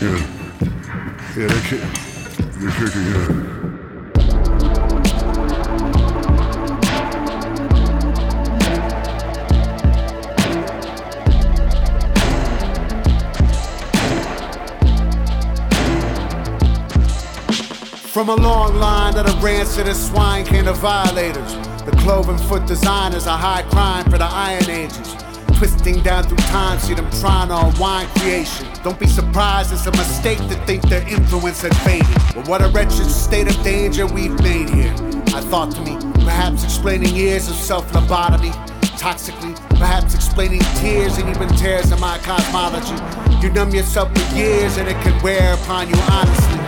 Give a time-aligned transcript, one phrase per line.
[0.00, 0.10] Yeah.
[1.36, 1.80] Yeah, that shit.
[1.80, 3.58] That shit, yeah.
[18.12, 21.56] From a long line of the rancid and swine can of violators.
[21.84, 25.27] The cloven foot designers are high crime for the Iron Ages.
[25.58, 28.64] Twisting down through time, see them trying to unwind creation.
[28.84, 32.06] Don't be surprised, it's a mistake to think their influence had faded.
[32.32, 34.94] But what a wretched state of danger we've made here.
[35.34, 38.52] I thought to me, perhaps explaining years of self lobotomy.
[39.00, 42.94] Toxically, perhaps explaining tears and even tears in my cosmology.
[43.44, 46.67] You numb yourself for years and it can wear upon you honestly.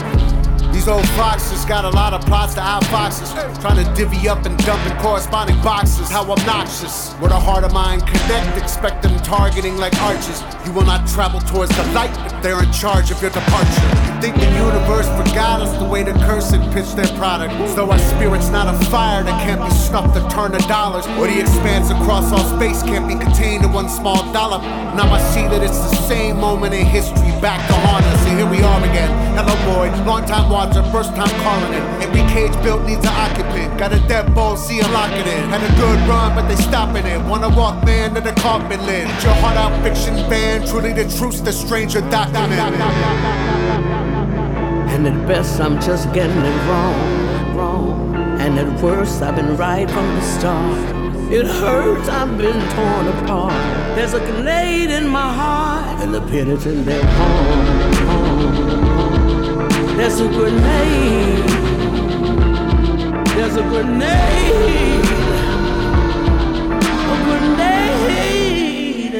[0.72, 3.32] These old foxes got a lot of plots to out foxes.
[3.60, 6.10] Trying to divvy up and dump in corresponding boxes.
[6.10, 7.12] How obnoxious.
[7.14, 10.42] Where the heart of mine connect, expect them targeting like arches.
[10.64, 13.88] You will not travel towards the light if they're in charge of your departure.
[14.06, 17.52] You think the universe forgot us the way the cursed pitch their product.
[17.74, 21.06] Though our spirit's not a fire that can't be snuffed to turn to dollars.
[21.18, 24.62] Or the expanse across all space can't be contained in one small dollop.
[24.94, 28.26] Now I see that it's the same moment in history back to haunt us.
[28.26, 29.10] And here we are again.
[29.36, 29.88] Hello, boy.
[30.04, 31.84] Long time watcher, first time calling it.
[32.04, 33.78] Every cage built needs an occupant.
[33.78, 35.24] Got a dead ball, see him lock it.
[35.24, 37.18] Had a good run, but they stopping it.
[37.24, 39.08] Wanna walk man to the coffin lid.
[39.24, 40.68] Your heart out fiction band.
[40.68, 42.76] Truly the truth, the stranger document.
[44.92, 48.14] And at best, I'm just getting it wrong, wrong.
[48.42, 50.78] And at worst, I've been right from the start.
[51.32, 53.96] It hurts, I've been torn apart.
[53.96, 57.94] There's a grenade in my heart, and the penitent palm.
[57.94, 57.99] palm.
[60.00, 61.50] There's a grenade.
[63.36, 65.04] There's a grenade.
[67.04, 69.14] A grenade.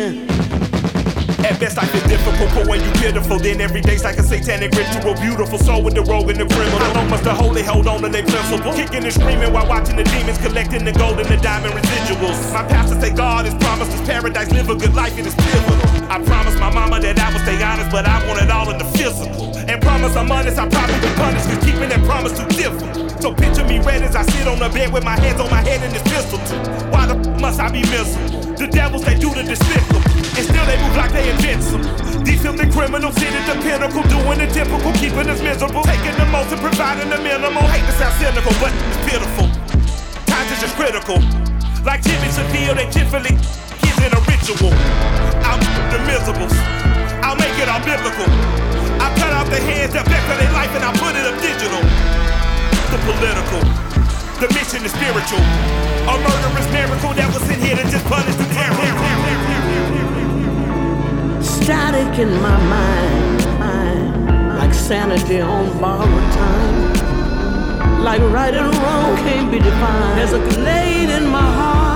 [1.45, 4.73] At best, life is difficult, but when you pitiful, then every day's like a satanic
[4.73, 5.13] ritual.
[5.20, 6.79] Beautiful soul with the rogue and the criminal.
[6.79, 8.73] How long must the holy hold on to their principle?
[8.73, 12.55] Kicking and screaming while watching the demons collecting the gold and the diamond residuals.
[12.55, 15.99] My pastor say God has promised us paradise, live a good life, it is pivotal.
[16.10, 18.82] I promised my mama that I would stay honest, but I want it all in
[18.82, 19.54] the physical.
[19.70, 23.14] And promise I'm honest, I probably be punished, cause keeping that promise too difficult.
[23.22, 25.62] So picture me red as I sit on the bed with my hands on my
[25.62, 26.58] head and this pistol too.
[26.90, 28.42] Why the f- must I be miserable?
[28.58, 30.02] The devils they do the despicable,
[30.34, 31.86] and still they move like they invincible.
[32.27, 36.27] These filthy criminals sit at the pinnacle, doing the typical, keeping us miserable, taking the
[36.34, 37.62] most and providing the minimal.
[37.70, 39.46] Hate to sound cynical, but it's pitiful.
[40.27, 41.22] Times is just critical.
[41.86, 43.38] Like Jimmy Savile, they typically
[44.02, 44.72] in a ritual.
[45.44, 45.61] I'll
[45.92, 46.56] the miserables.
[47.24, 48.28] I'll make it all biblical.
[49.00, 51.36] I cut off the hands that beg for their life and I put it up
[51.40, 51.83] digital.
[52.92, 53.62] The political.
[54.40, 55.44] The mission is spiritual.
[56.08, 58.70] A murderous miracle that was in here to just punish the terror.
[61.70, 63.39] static in my mind,
[64.58, 68.02] like sanity on borrowed time.
[68.02, 70.18] Like right and wrong can't be defined.
[70.18, 71.89] There's a grenade in my heart,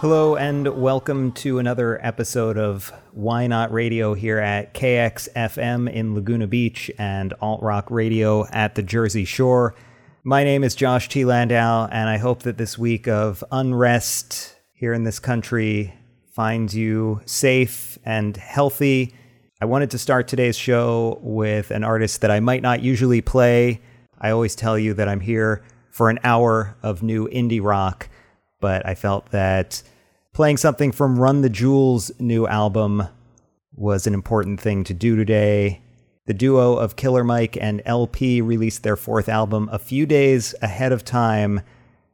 [0.00, 6.48] Hello and welcome to another episode of Why Not Radio here at KXFM in Laguna
[6.48, 9.74] Beach and Alt Rock Radio at the Jersey Shore.
[10.24, 11.24] My name is Josh T.
[11.24, 15.94] Landau, and I hope that this week of unrest here in this country
[16.32, 19.14] finds you safe and healthy.
[19.60, 23.80] I wanted to start today's show with an artist that I might not usually play.
[24.20, 25.62] I always tell you that I'm here
[25.92, 28.08] for an hour of new indie rock,
[28.60, 29.84] but I felt that
[30.32, 33.04] playing something from Run the Jewels' new album
[33.72, 35.80] was an important thing to do today.
[36.28, 40.92] The duo of Killer Mike and El-P released their fourth album a few days ahead
[40.92, 41.62] of time,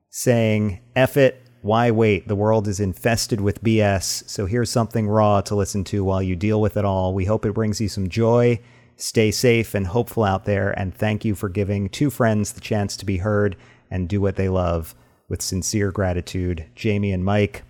[0.08, 2.28] saying, F it, why wait?
[2.28, 6.37] The world is infested with BS, so here's something raw to listen to while you
[6.37, 7.12] deal with it all.
[7.12, 8.61] We hope it brings you some joy.
[8.96, 12.96] Stay safe and hopeful out there, and thank you for giving two friends the chance
[12.99, 13.56] to be heard
[13.90, 14.94] and do what they love.
[15.28, 17.64] With sincere gratitude, Jamie and Mike.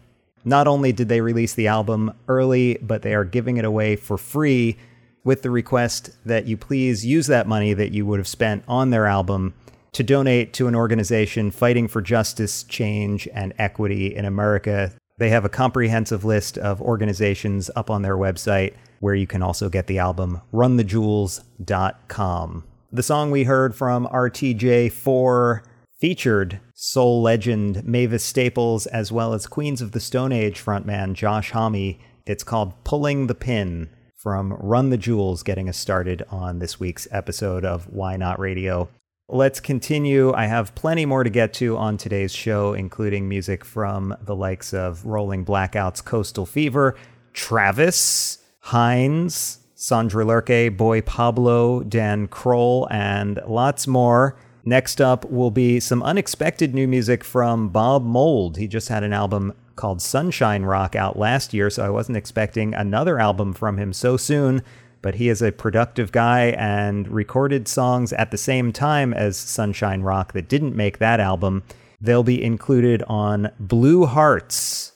[0.45, 4.19] Not only did they release the album early, but they are giving it away for
[4.19, 4.77] free
[5.25, 8.91] with the request that you please use that money that you would have spent on
[8.91, 9.55] their album
[9.93, 14.93] to donate to an organization fighting for justice, change, and equity in America.
[15.19, 19.69] They have a comprehensive list of organizations up on their website where you can also
[19.69, 22.65] get the album runthejewels.com.
[22.93, 25.63] The song we heard from RTJ4
[26.01, 31.53] featured soul legend Mavis Staples as well as Queens of the Stone Age frontman Josh
[31.53, 31.95] Homme.
[32.27, 33.89] It's called Pulling the Pin
[34.25, 38.89] from Run the Jewels getting us started on this week's episode of Why Not Radio.
[39.29, 40.33] Let's continue.
[40.33, 44.73] I have plenty more to get to on today's show, including music from the likes
[44.73, 46.97] of Rolling Blackouts Coastal Fever,
[47.35, 54.39] Travis, Hinds, Sondre Lerche, Boy Pablo, Dan Croll, and lots more.
[54.65, 58.57] Next up will be some unexpected new music from Bob Mould.
[58.57, 62.75] He just had an album called Sunshine Rock out last year, so I wasn't expecting
[62.75, 64.63] another album from him so soon.
[65.03, 70.01] But he is a productive guy and recorded songs at the same time as Sunshine
[70.01, 71.63] Rock that didn't make that album.
[72.01, 74.93] They'll be included on Blue Hearts,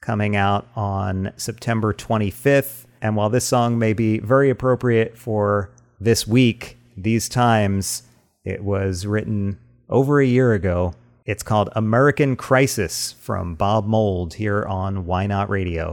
[0.00, 2.86] coming out on September 25th.
[3.02, 8.02] And while this song may be very appropriate for this week, these times,
[8.44, 10.94] it was written over a year ago.
[11.30, 15.92] It's called American Crisis from Bob Mould here on Why Not Radio.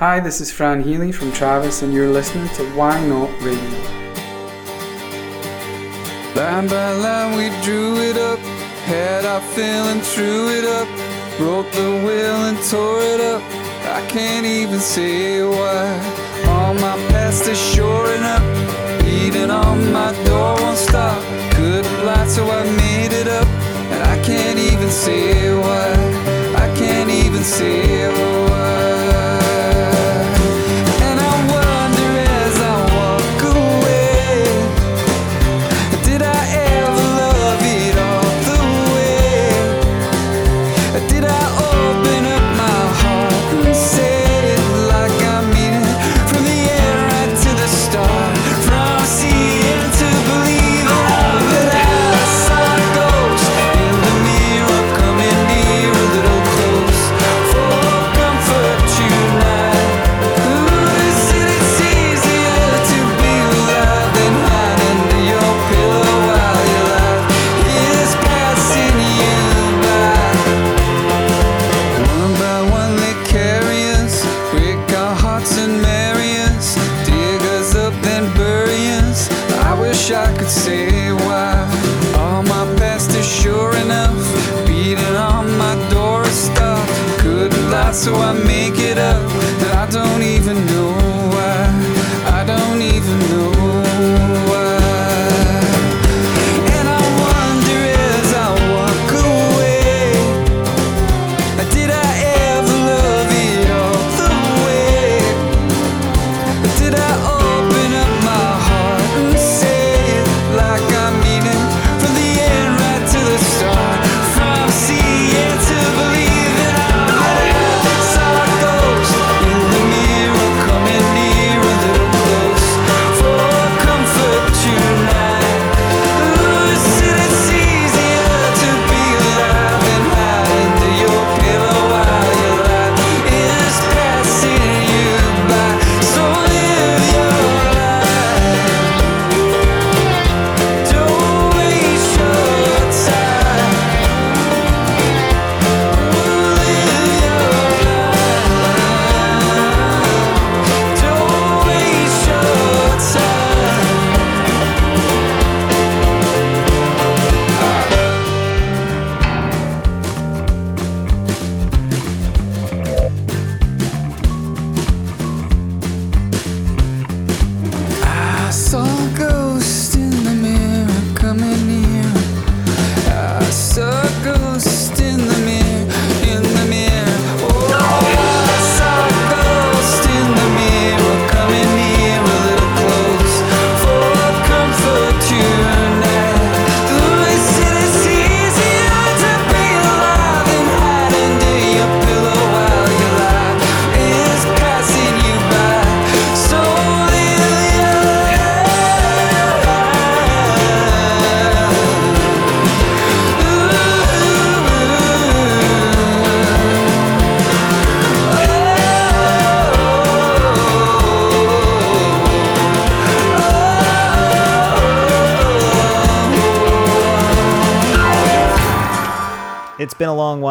[0.00, 3.80] Hi, this is Fran Healy from Travis, and you're listening to Why Not Radio.
[6.34, 8.38] Line by line, we drew it up,
[8.88, 10.88] had our feeling, threw it up,
[11.36, 13.42] broke the wheel and tore it up.
[13.94, 15.84] I can't even say why.
[16.48, 18.42] All my past is shoring up,
[19.04, 21.22] beating on my door won't stop.
[21.56, 23.46] Good lie, so I made it up,
[23.92, 25.92] and I can't even say why.
[26.56, 28.08] I can't even say
[28.48, 28.99] why.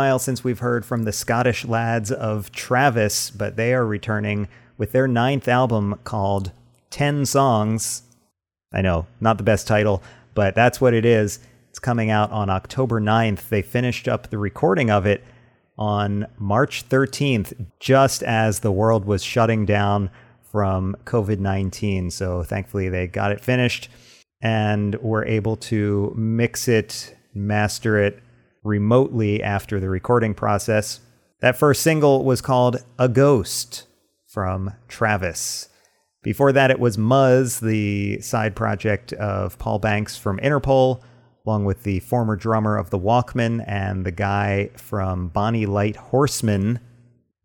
[0.10, 4.92] while since we've heard from the Scottish lads of Travis, but they are returning with
[4.92, 6.51] their ninth album called
[6.89, 8.01] 10 Songs.
[8.74, 10.01] I know, not the best title,
[10.34, 11.38] but that's what it is.
[11.70, 13.50] It's coming out on October 9th.
[13.50, 15.24] They finished up the recording of it
[15.78, 20.10] on March 13th, just as the world was shutting down
[20.51, 22.10] from COVID 19.
[22.10, 23.89] So thankfully, they got it finished
[24.42, 28.24] and were able to mix it, master it,
[28.69, 31.01] remotely after the recording process.
[31.41, 33.88] That first single was called A Ghost
[34.27, 35.67] from Travis.
[36.21, 41.01] Before that, it was Muzz, the side project of Paul Banks from Interpol,
[41.45, 46.79] along with the former drummer of the Walkmen and the guy from Bonny Light Horseman.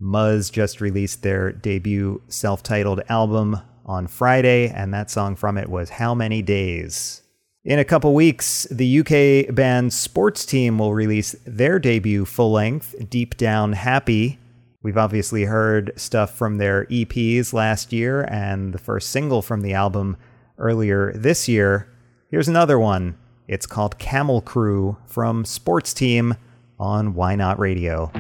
[0.03, 5.71] Muzz just released their debut self titled album on Friday, and that song from it
[5.71, 7.23] was How Many Days.
[7.65, 12.95] In a couple weeks, the UK band Sports Team will release their debut full length,
[13.09, 14.39] Deep Down Happy.
[14.83, 19.73] We've obviously heard stuff from their EPs last year and the first single from the
[19.73, 20.19] album
[20.59, 21.89] earlier this year.
[22.31, 23.17] Here's another one.
[23.49, 26.35] It's called Camel Crew from Sports Team
[26.79, 28.13] on Why Not Radio.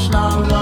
[0.00, 0.61] Your couch,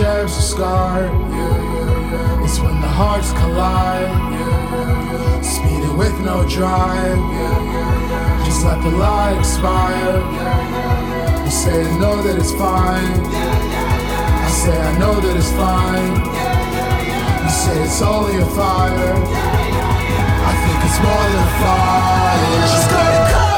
[0.00, 0.14] Yeah.
[0.14, 1.10] Cherubs are scarred.
[1.10, 2.44] Yeah, yeah, yeah.
[2.44, 4.08] It's when the hearts collide.
[4.08, 5.42] Yeah, yeah, yeah.
[5.42, 7.18] Speeding with no drive.
[7.18, 8.44] Yeah, yeah, yeah.
[8.46, 9.92] Just let the light expire.
[9.92, 11.44] Yeah, yeah, yeah.
[11.44, 13.20] You say I know that it's fine.
[14.40, 16.14] I say I know that it's fine.
[17.44, 19.14] You say it's only a fire.
[20.48, 22.68] I think it's more than a fire.
[22.72, 23.49] She's gonna cut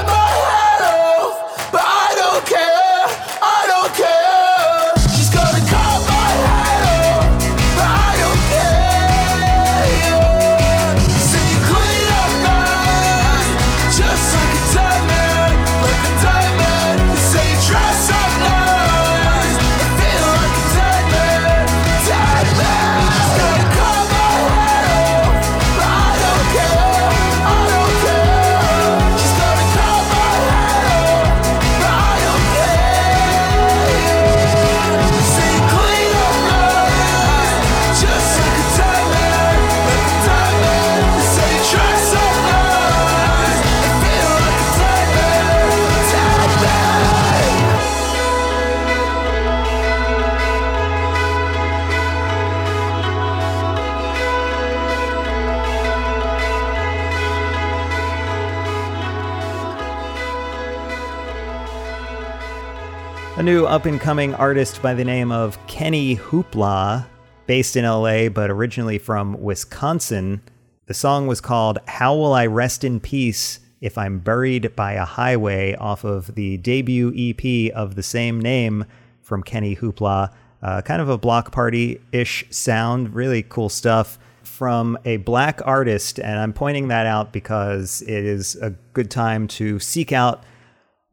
[63.42, 67.04] A new up and coming artist by the name of Kenny Hoopla,
[67.48, 70.40] based in LA but originally from Wisconsin.
[70.86, 75.04] The song was called How Will I Rest in Peace If I'm Buried by a
[75.04, 78.84] Highway off of the debut EP of the same name
[79.22, 80.32] from Kenny Hoopla.
[80.62, 86.20] Uh, kind of a block party ish sound, really cool stuff from a black artist.
[86.20, 90.44] And I'm pointing that out because it is a good time to seek out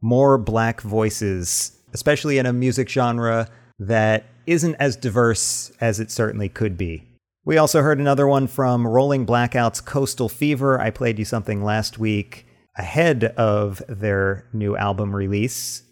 [0.00, 3.48] more black voices, especially in a music genre
[3.78, 7.04] that isn't as diverse as it certainly could be.
[7.44, 10.80] We also heard another one from Rolling Blackout's Coastal Fever.
[10.80, 15.82] I played you something last week ahead of their new album release.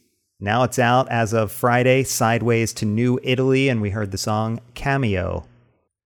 [0.40, 4.61] Now it's out as of Friday, Sideways to New Italy, and we heard the song
[4.74, 5.46] Cameo.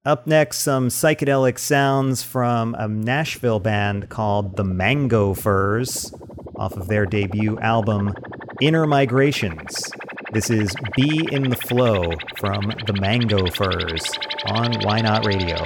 [0.05, 6.13] Up next, some psychedelic sounds from a Nashville band called the Mango Furs
[6.57, 8.15] off of their debut album,
[8.63, 9.91] Inner Migrations.
[10.33, 14.09] This is Be in the Flow from the Mango Furs
[14.47, 15.57] on Why Not Radio.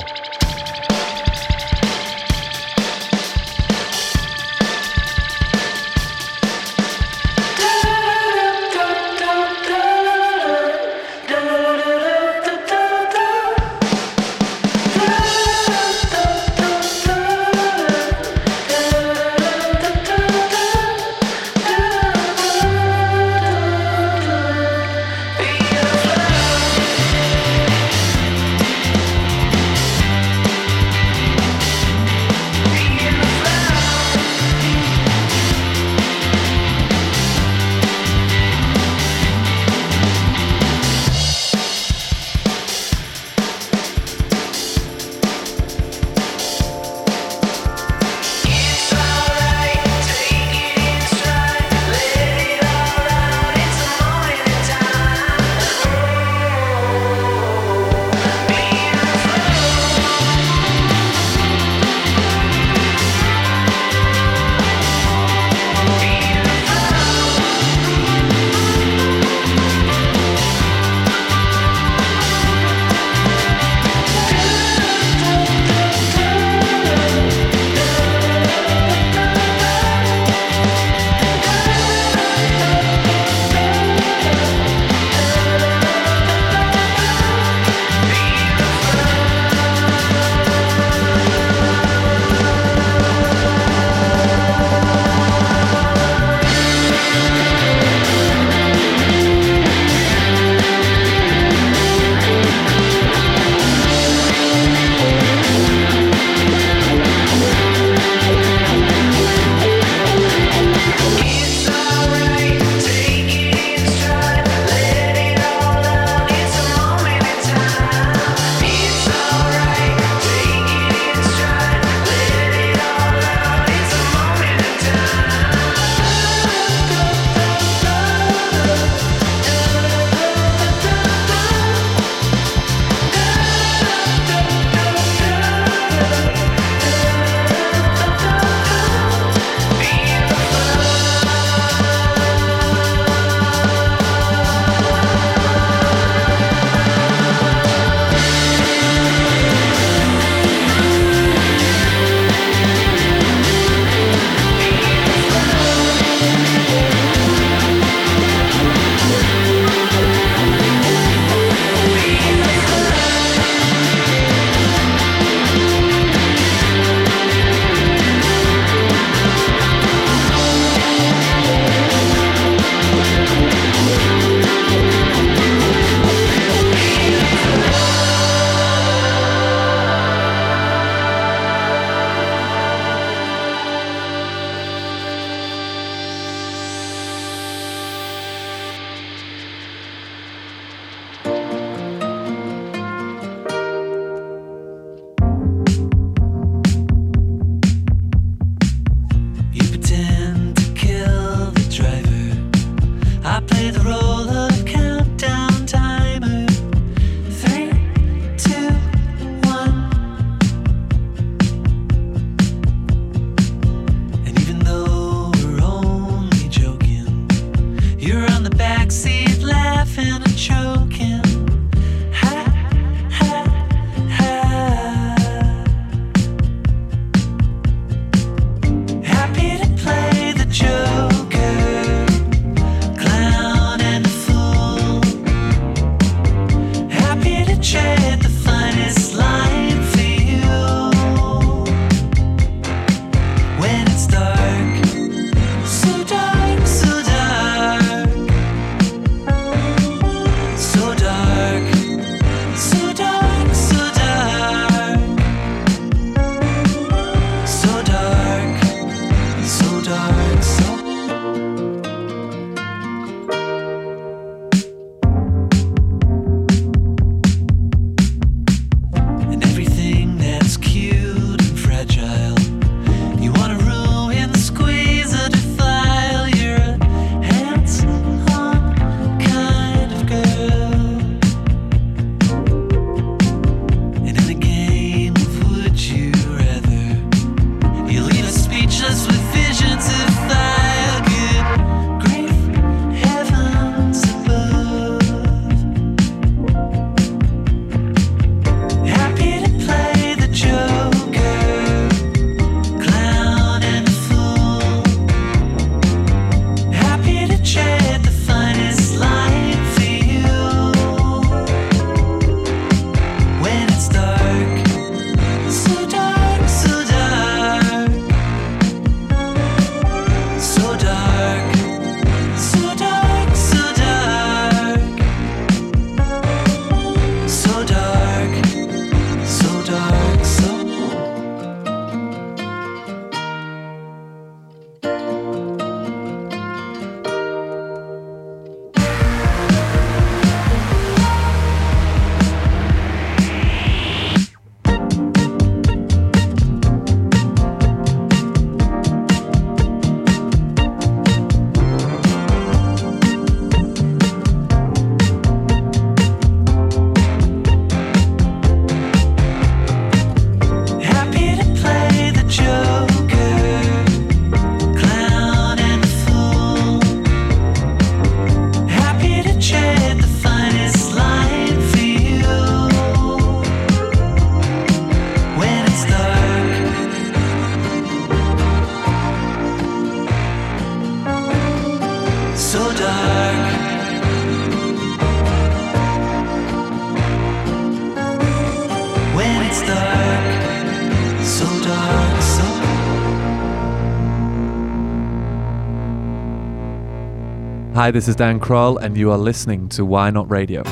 [397.87, 400.65] Hi, this is Dan Croll, and you are listening to Why Not Radio.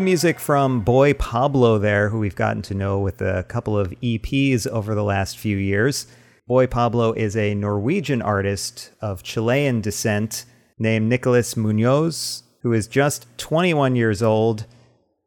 [0.00, 3.90] New music from Boy Pablo there, who we've gotten to know with a couple of
[4.00, 6.06] EPs over the last few years.
[6.46, 10.46] Boy Pablo is a Norwegian artist of Chilean descent
[10.78, 14.64] named Nicolas Munoz, who is just 21 years old.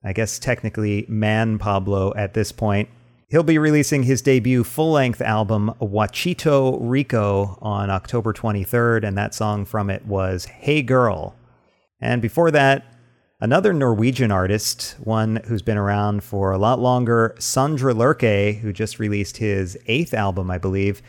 [0.04, 2.90] I guess technically man Pablo at this point.
[3.30, 9.36] He'll be releasing his debut full length album, Wachito Rico, on October 23rd, and that
[9.36, 11.36] song from it was Hey Girl.
[12.02, 12.93] And before that,
[13.44, 19.00] Another Norwegian artist, one who's been around for a lot longer, Sondre Lerche, who just
[19.00, 21.02] released his eighth album, I believe,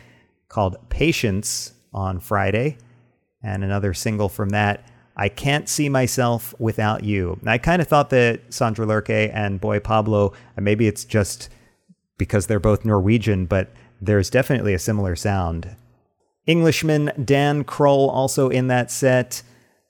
[0.49, 2.77] called Patience on Friday.
[3.41, 4.83] And another single from that,
[5.15, 7.37] I Can't See Myself Without You.
[7.39, 11.47] And I kind of thought that Sondre Lerche and Boy Pablo, maybe it's just
[12.17, 13.71] because they're both Norwegian, but
[14.01, 15.73] there's definitely a similar sound.
[16.45, 19.41] Englishman Dan Croll also in that set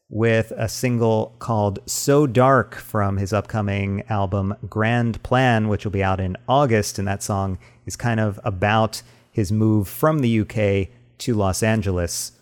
[0.09, 6.03] with a single called So Dark from his upcoming album Grand Plan, which will be
[6.03, 6.99] out in August.
[6.99, 9.01] And that song is kind of about
[9.31, 10.89] his move from the UK
[11.19, 12.33] to Los Angeles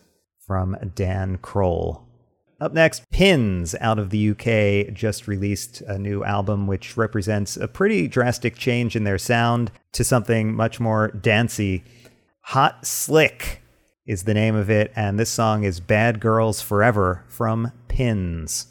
[0.45, 2.05] from Dan Croll.
[2.59, 7.68] Up next, Pins out of the UK just released a new album which represents a
[7.68, 11.84] pretty drastic change in their sound to something much more dancey.
[12.41, 13.62] Hot Slick
[14.05, 18.67] is the name of it, and this song is Bad Girls Forever from Pins.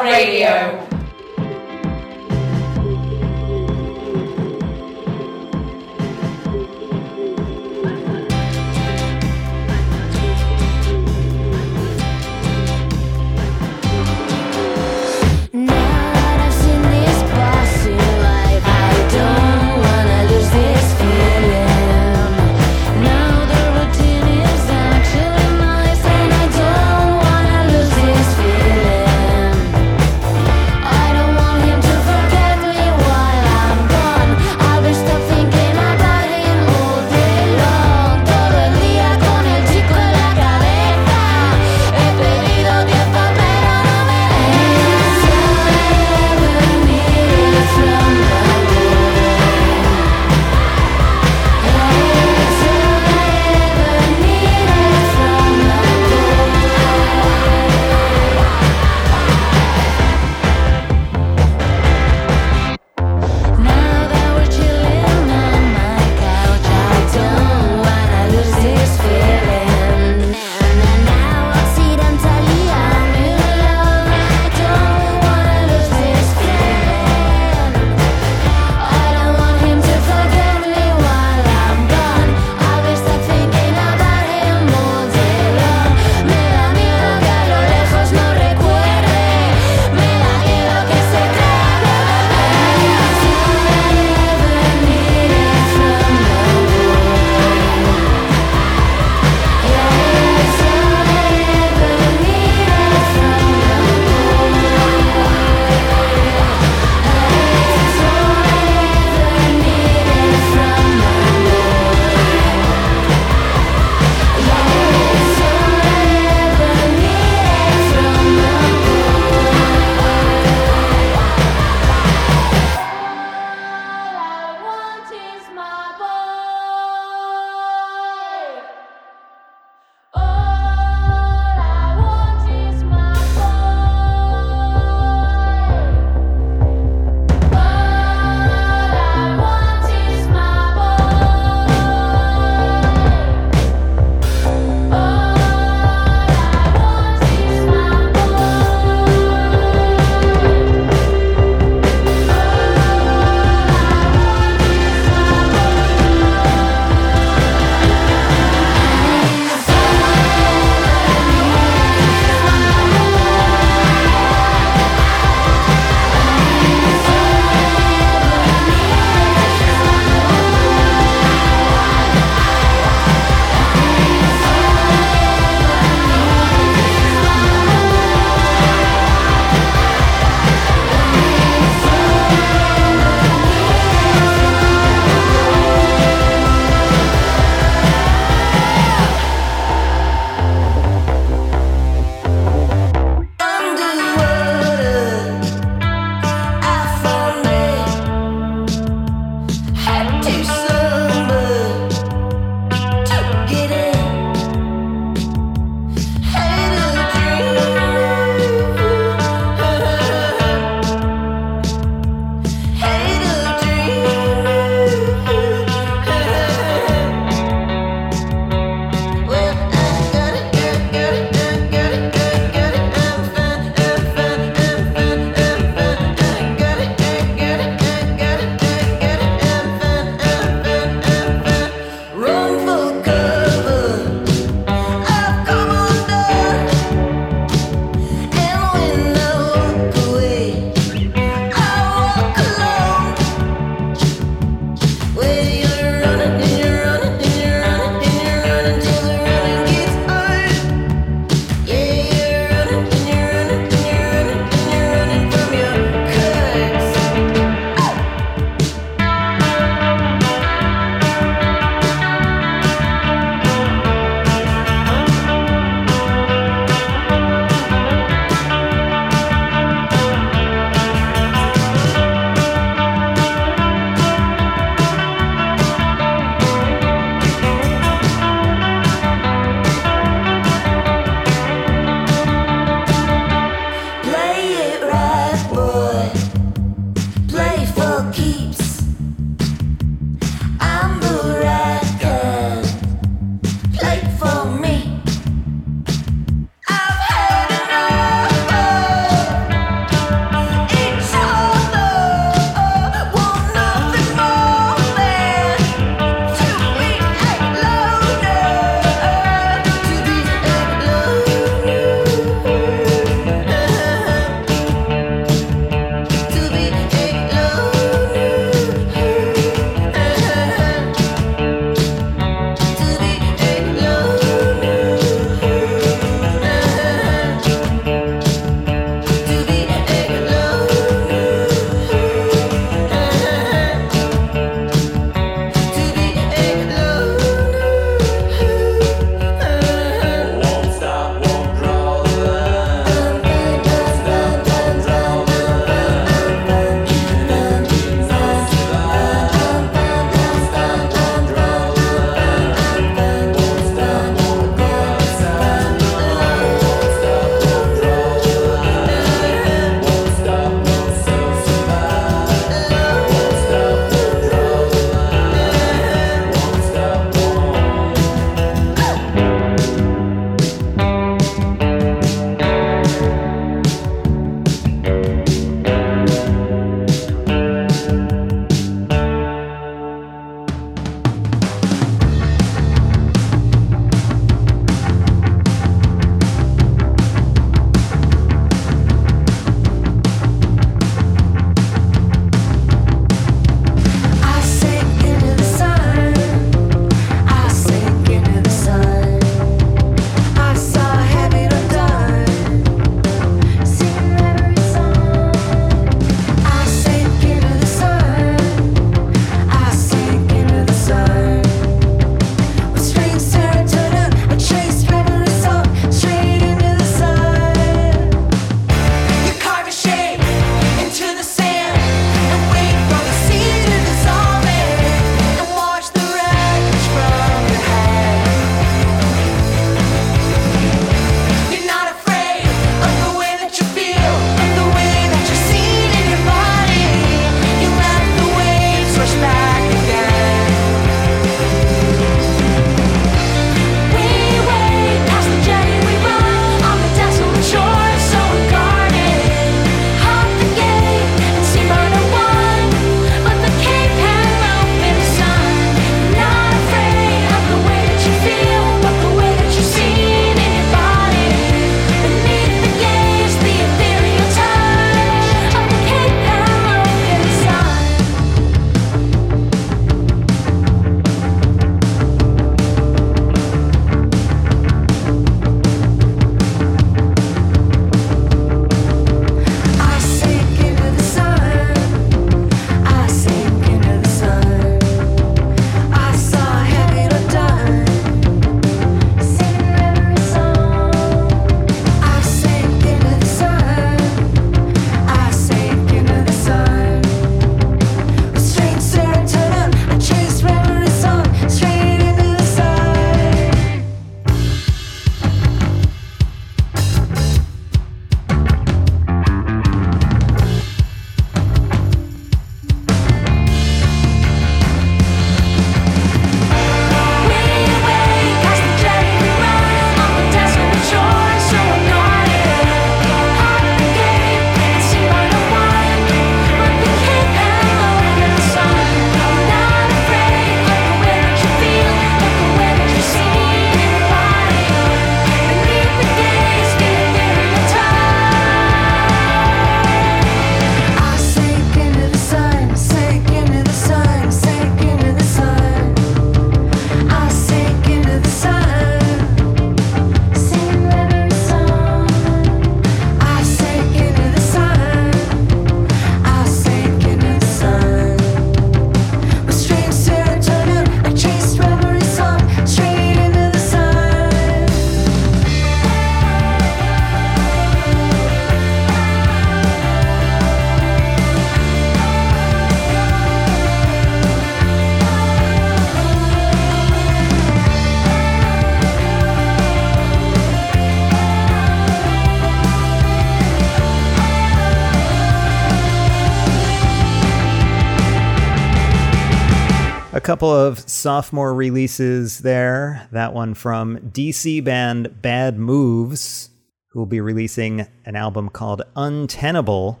[590.40, 593.06] Couple of sophomore releases there.
[593.12, 596.48] That one from DC band Bad Moves,
[596.88, 600.00] who will be releasing an album called Untenable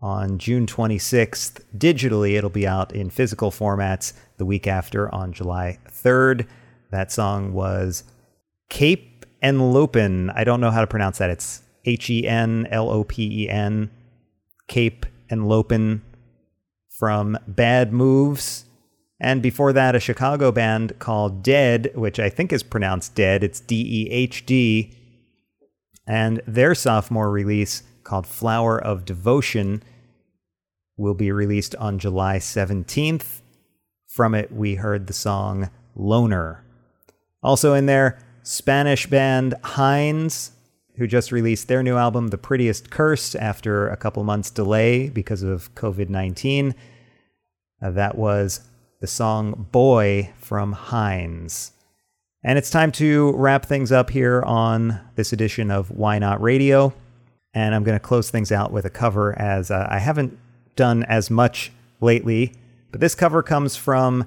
[0.00, 1.60] on June 26th.
[1.76, 6.46] Digitally, it'll be out in physical formats the week after on July 3rd.
[6.90, 8.02] That song was
[8.70, 10.32] Cape Henlopen.
[10.34, 11.28] I don't know how to pronounce that.
[11.28, 13.90] It's H E N L O P E N.
[14.68, 16.00] Cape Henlopen
[16.88, 18.64] from Bad Moves.
[19.18, 23.42] And before that, a Chicago band called Dehd, which I think is pronounced Dead.
[23.42, 24.92] It's D E H D.
[26.06, 29.82] And their sophomore release, called Flower of Devotion,
[30.96, 33.40] will be released on July 17th.
[34.06, 36.64] From it, we heard the song Loner.
[37.42, 40.52] Also in there, Spanish band Hinds,
[40.96, 45.42] who just released their new album, The Prettiest Curse, after a couple months' delay because
[45.42, 46.74] of COVID 19.
[47.82, 48.60] Uh, that was
[49.00, 51.72] the song Boy from Hinds.
[52.42, 56.94] And it's time to wrap things up here on this edition of Why Not Radio.
[57.52, 60.38] And I'm going to close things out with a cover as uh, I haven't
[60.76, 62.52] done as much lately,
[62.90, 64.24] but this cover comes from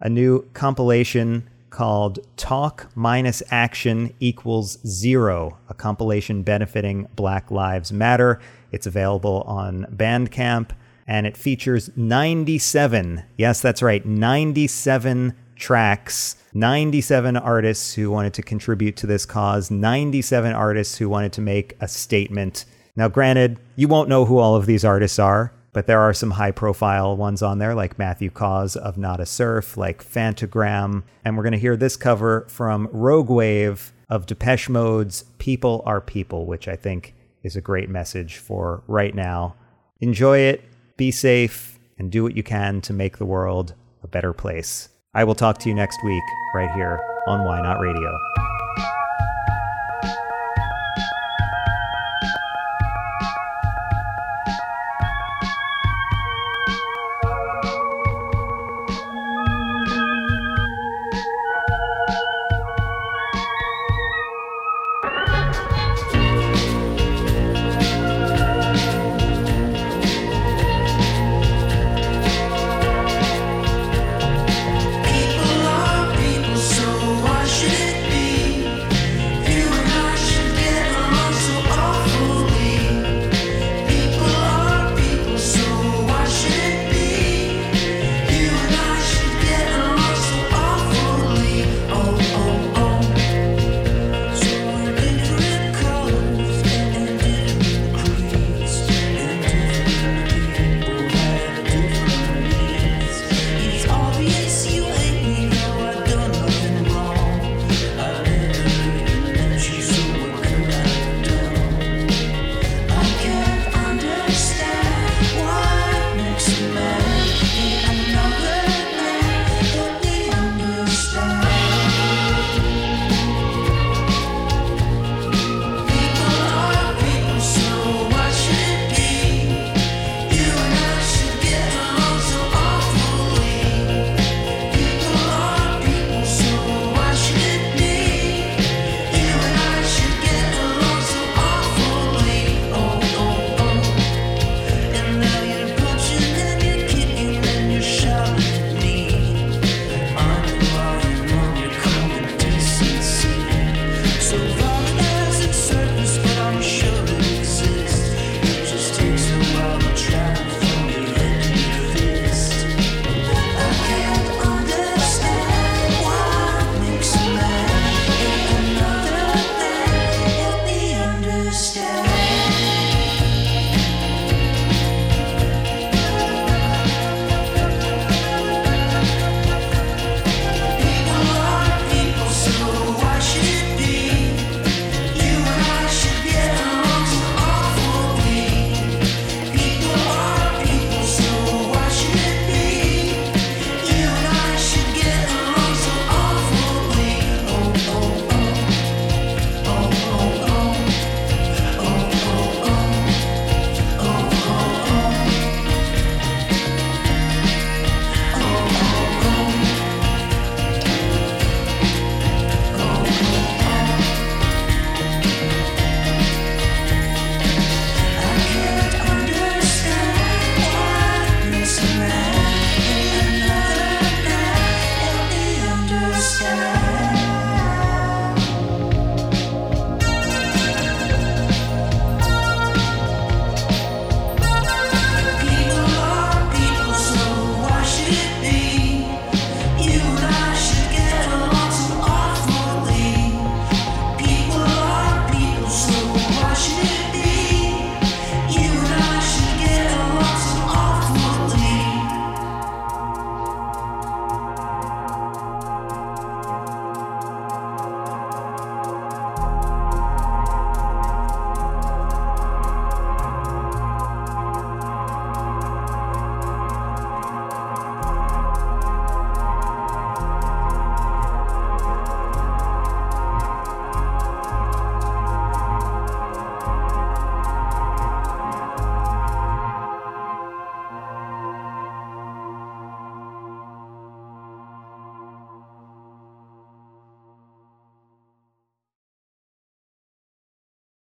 [0.00, 8.40] a new compilation called Talk Minus Action Equals Zero, a compilation benefiting Black Lives Matter.
[8.72, 10.70] It's available on Bandcamp
[11.10, 18.96] and it features 97, yes, that's right, 97 tracks, 97 artists who wanted to contribute
[18.96, 22.64] to this cause, 97 artists who wanted to make a statement.
[22.94, 26.30] Now, granted, you won't know who all of these artists are, but there are some
[26.30, 31.02] high profile ones on there, like Matthew Caws of Nada Surf, like Phantogram.
[31.24, 36.00] And we're going to hear this cover from Rogue Wave of Depeche Mode's People Are
[36.00, 39.56] People, which I think is a great message for right now.
[40.00, 40.62] Enjoy it,
[41.00, 43.72] be safe, and do what you can to make the world
[44.02, 44.90] a better place.
[45.14, 46.22] I will talk to you next week,
[46.54, 48.18] right here on Why Not Radio.